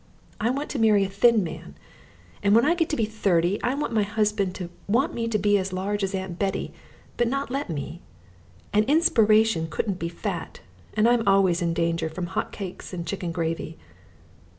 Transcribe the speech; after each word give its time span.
I 0.39 0.49
want 0.49 0.71
to 0.71 0.79
marry 0.79 1.03
a 1.03 1.09
thin 1.11 1.43
man, 1.43 1.75
and 2.41 2.55
when 2.55 2.65
I 2.65 2.73
get 2.73 2.89
to 2.89 2.95
be 2.95 3.05
thirty 3.05 3.61
I 3.61 3.75
want 3.75 3.93
my 3.93 4.01
husband 4.01 4.55
to 4.55 4.71
want 4.87 5.13
me 5.13 5.27
to 5.27 5.37
be 5.37 5.59
as 5.59 5.71
large 5.71 6.03
as 6.03 6.15
Aunt 6.15 6.39
Bettie, 6.39 6.73
but 7.17 7.27
not 7.27 7.51
let 7.51 7.69
me. 7.69 8.01
An 8.73 8.81
inspiration 8.85 9.67
couldn't 9.69 9.99
be 9.99 10.09
fat, 10.09 10.61
and 10.95 11.07
I'm 11.07 11.21
always 11.27 11.61
in 11.61 11.75
danger 11.75 12.09
from 12.09 12.25
hot 12.33 12.51
cakes 12.51 12.93
and 12.93 13.05
chicken 13.05 13.31
gravy. 13.31 13.77